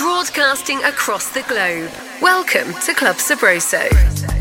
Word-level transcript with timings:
broadcasting 0.00 0.82
across 0.84 1.28
the 1.28 1.42
globe. 1.42 1.90
Welcome 2.22 2.72
to 2.86 2.94
Club 2.94 3.16
Sabroso. 3.16 4.39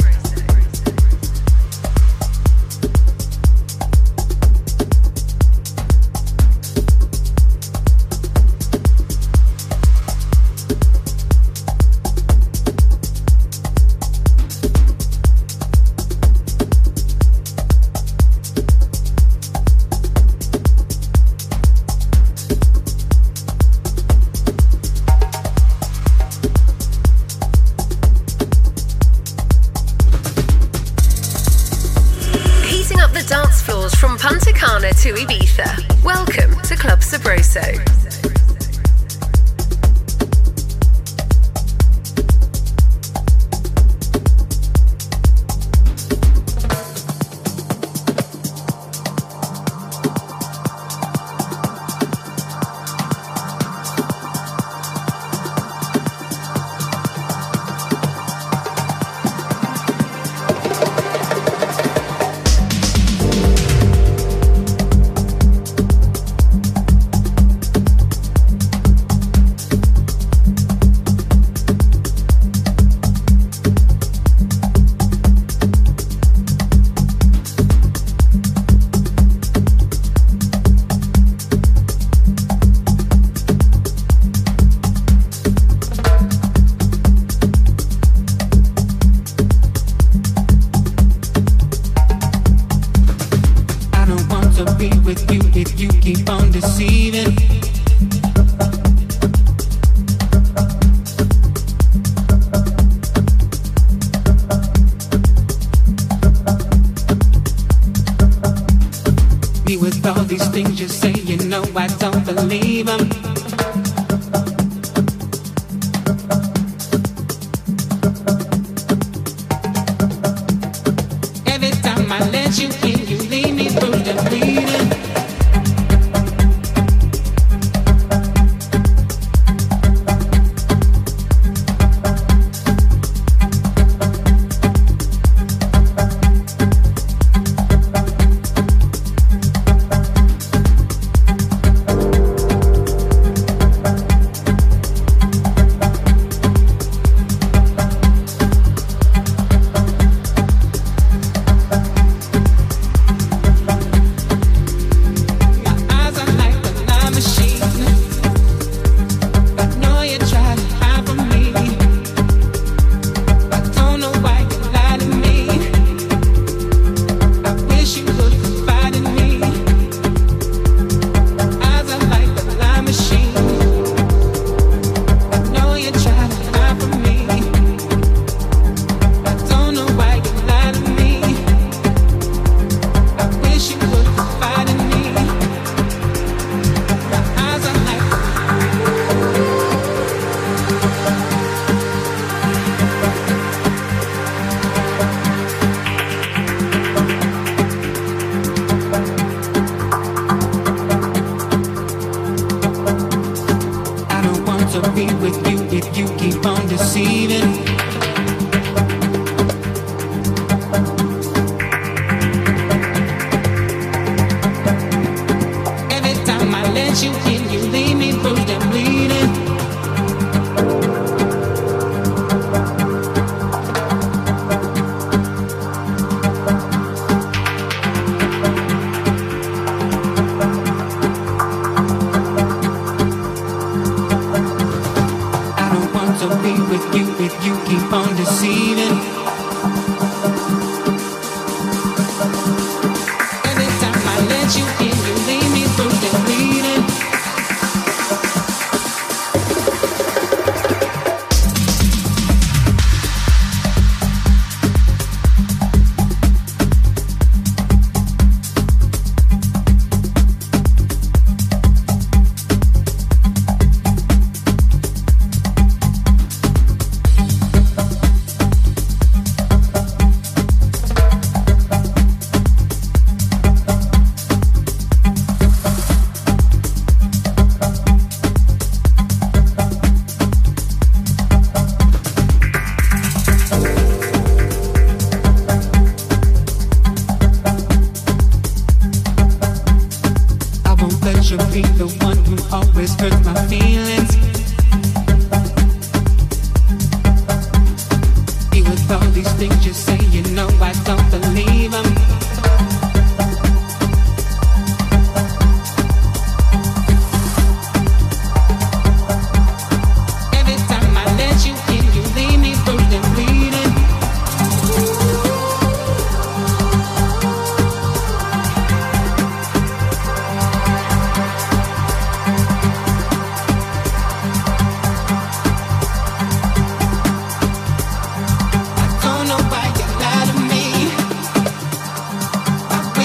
with 109.77 110.05
all 110.05 110.23
these 110.23 110.47
things 110.49 110.79
you 110.79 110.87
say, 110.87 111.11
you 111.11 111.37
know 111.37 111.63
I 111.75 111.87
don't 111.99 112.25
believe 112.25 112.87
them. 112.87 113.28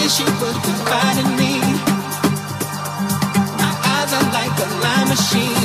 She 0.06 0.22
would 0.22 0.62
me. 1.38 1.58
My 3.58 3.72
eyes 3.94 4.12
are 4.12 4.32
like 4.32 4.56
a 4.60 4.68
machine. 5.08 5.63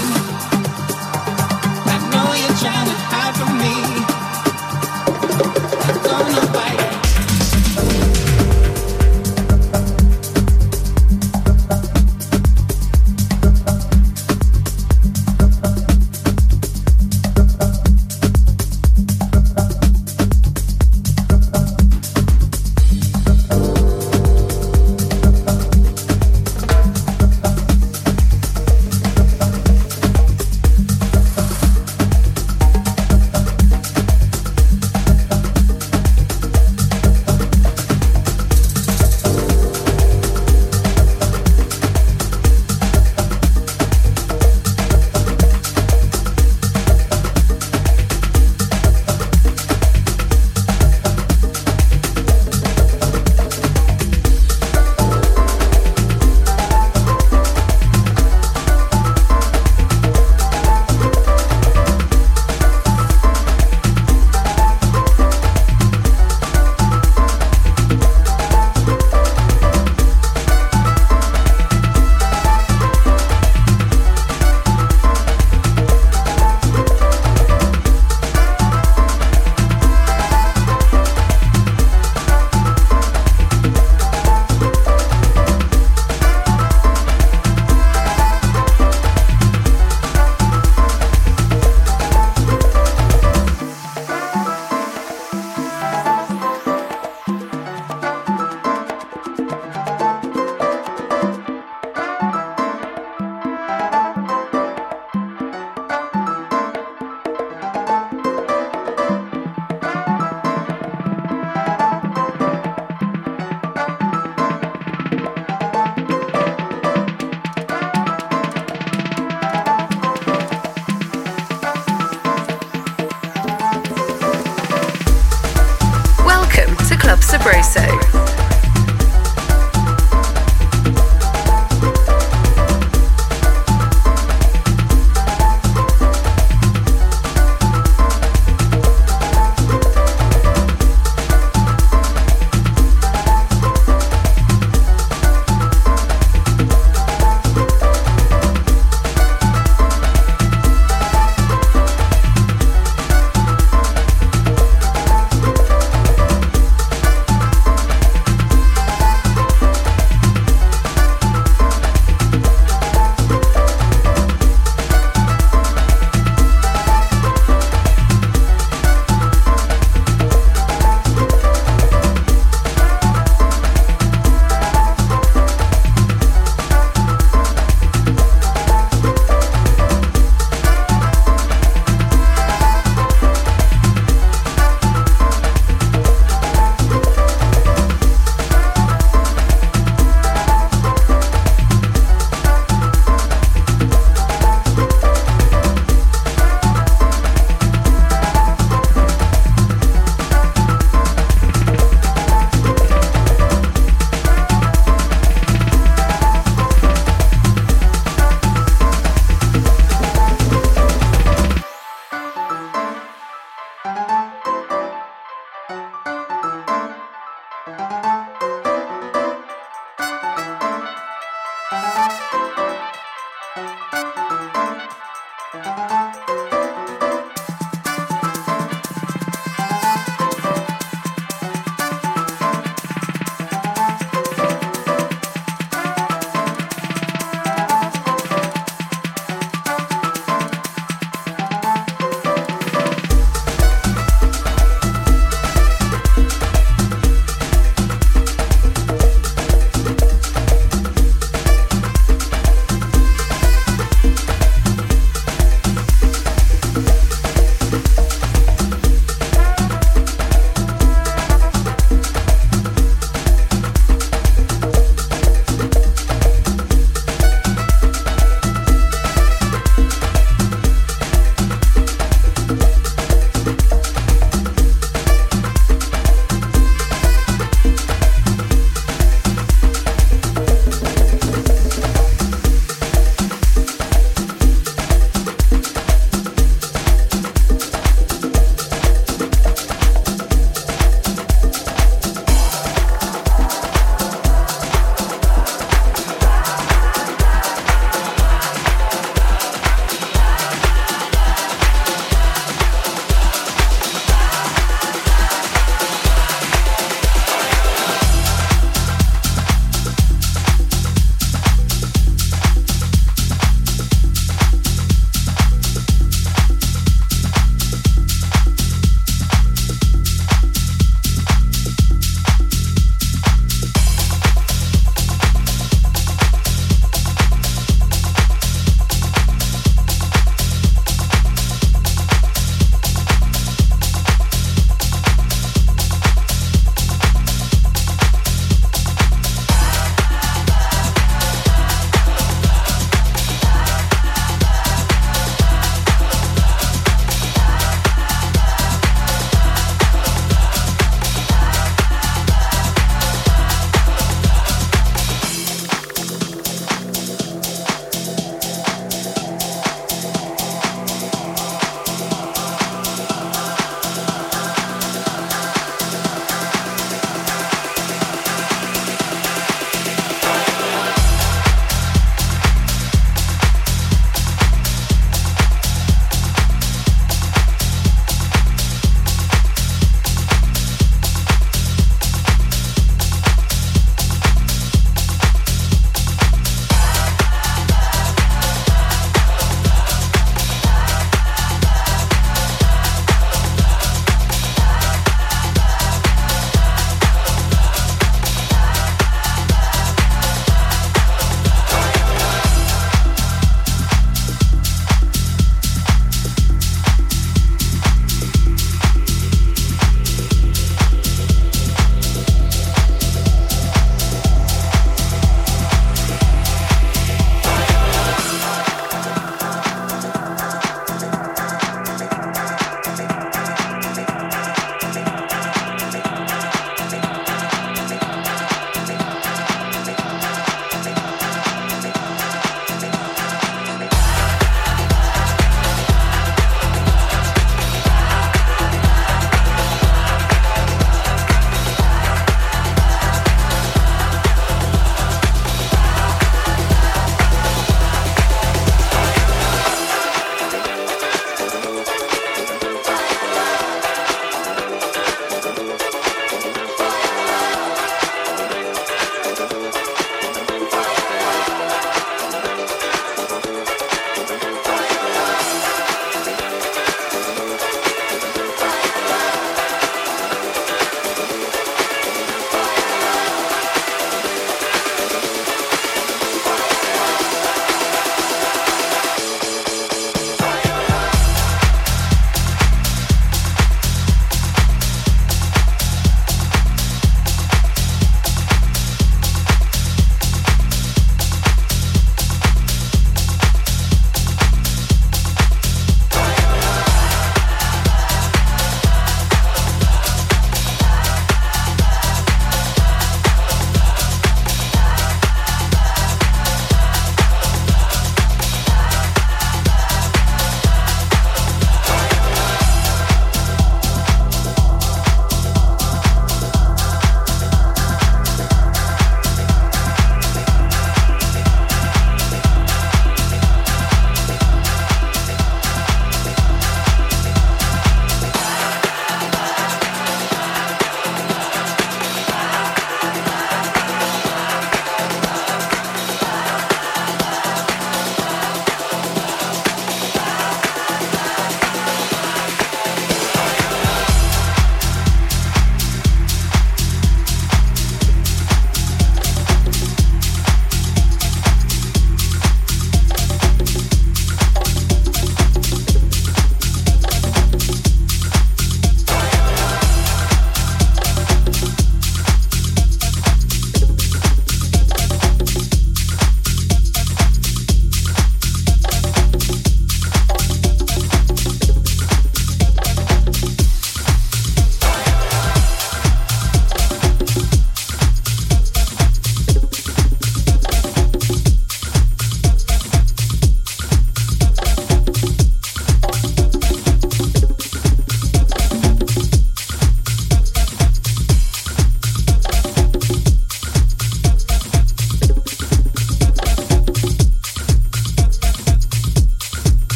Sabroso. 127.69 128.38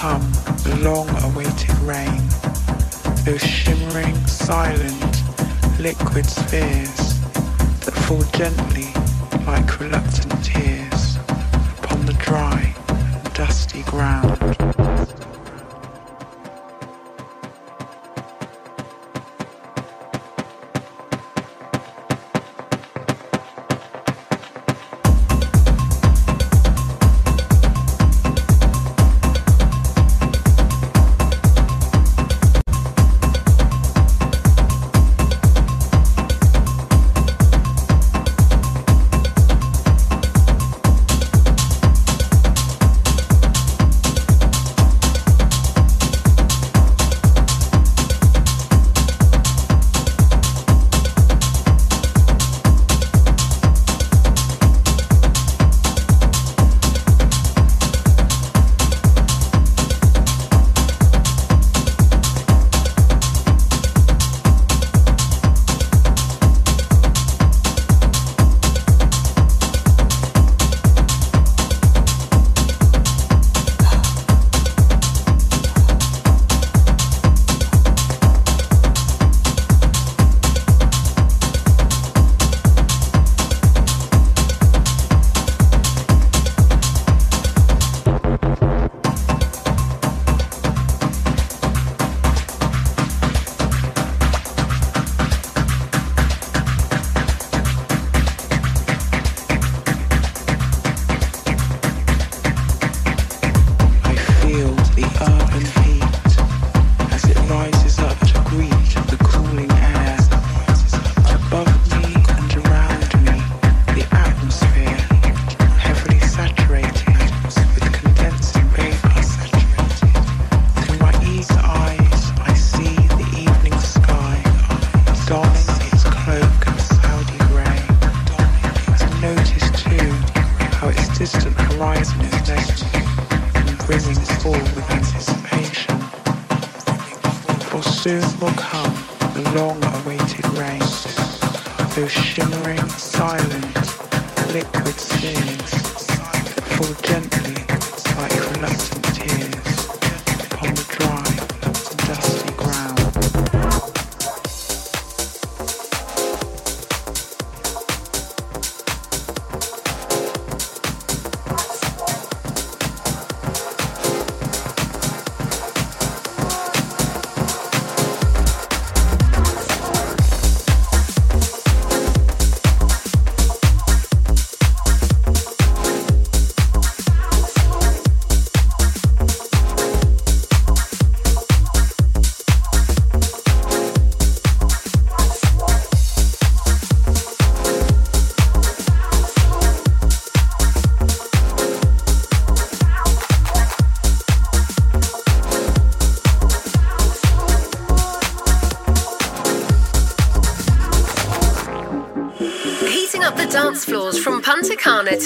啊 0.00 0.37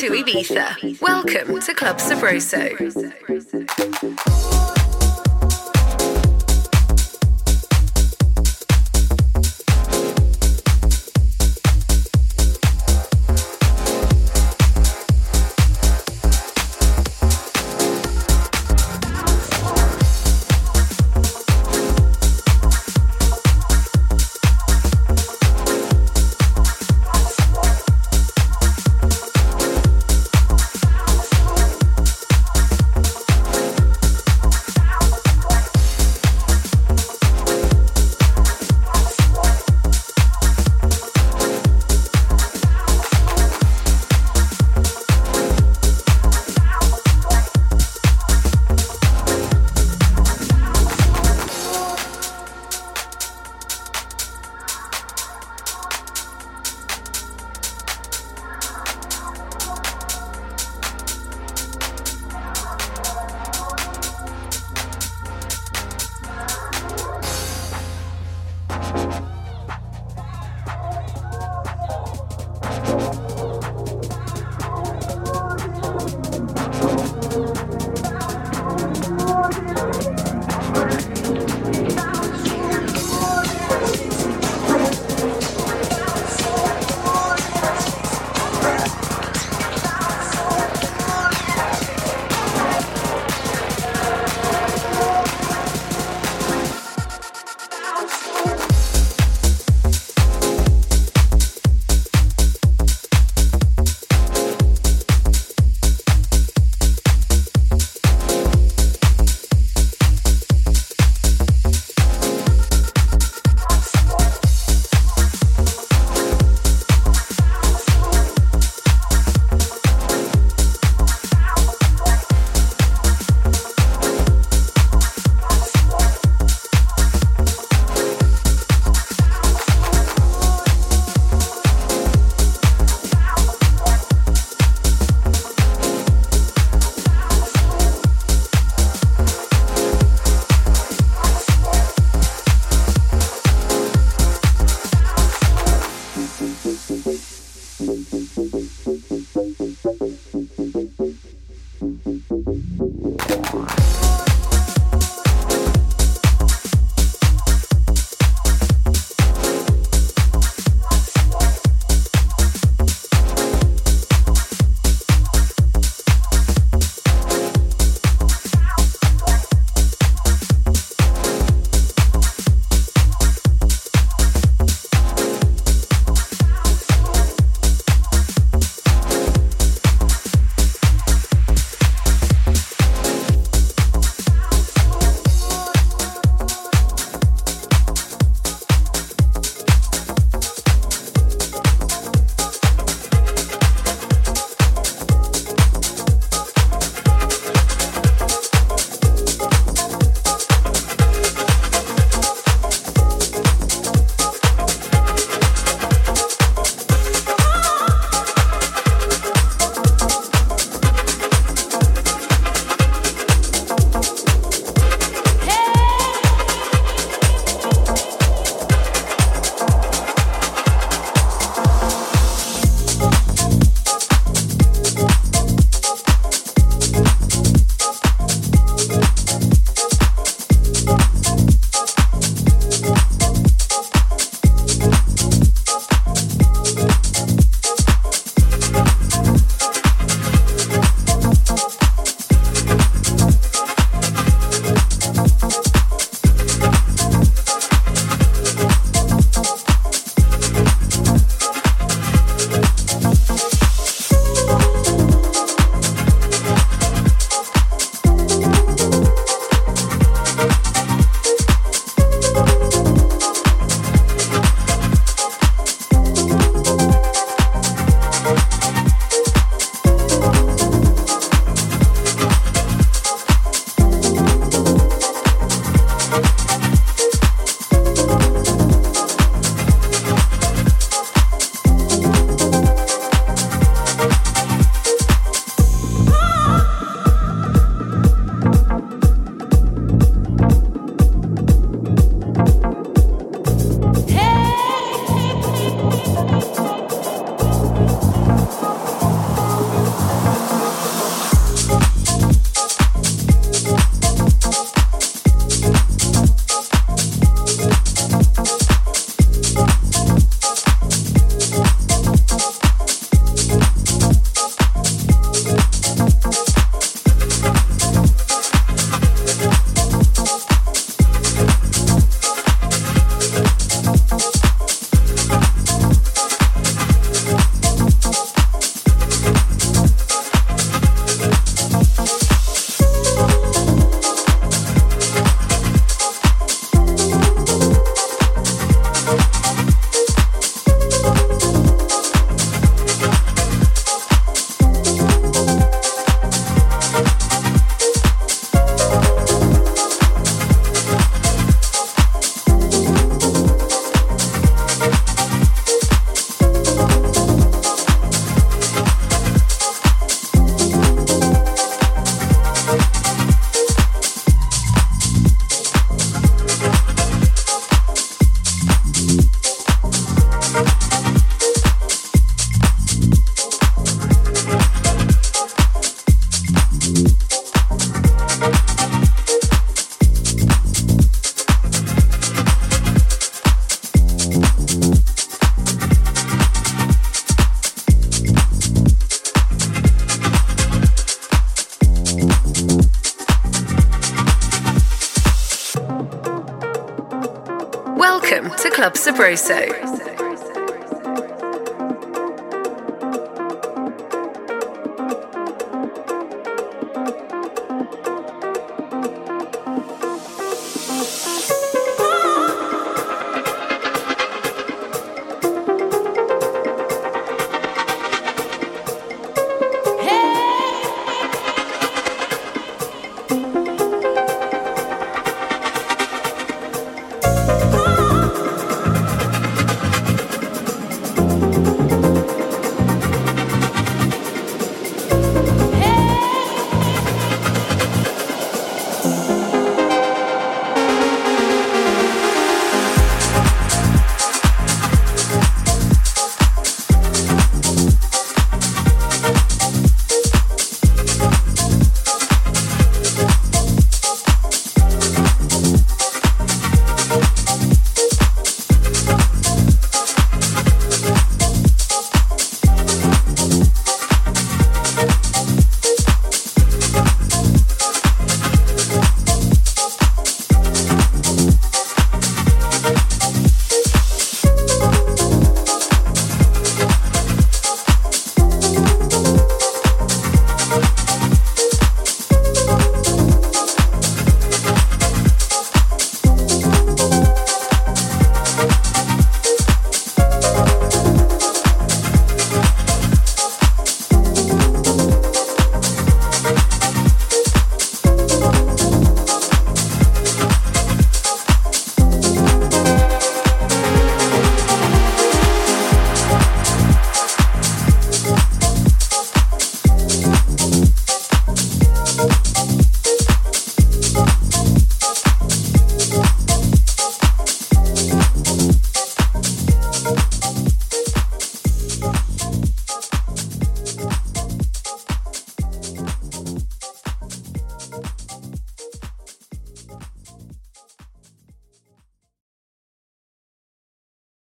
to 0.03 0.11
Ibiza. 0.11 1.01
Welcome 1.01 1.61
to 1.61 1.75
Club 1.75 1.99
Sabroso. 1.99 2.59